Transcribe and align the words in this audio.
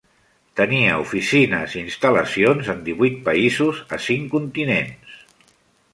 Tenia 0.59 0.95
oficines 1.01 1.75
i 1.75 1.83
instal·lacions 1.83 2.73
en 2.75 2.81
divuit 2.89 3.21
països 3.31 3.85
a 3.99 4.03
cinc 4.07 4.37
continents. 4.37 5.25